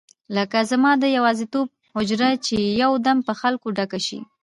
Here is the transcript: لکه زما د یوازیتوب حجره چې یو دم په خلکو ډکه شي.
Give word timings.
لکه 0.35 0.57
زما 0.71 0.91
د 1.01 1.05
یوازیتوب 1.17 1.67
حجره 1.95 2.29
چې 2.45 2.55
یو 2.81 2.91
دم 3.05 3.17
په 3.27 3.33
خلکو 3.41 3.67
ډکه 3.77 3.99
شي. 4.07 4.19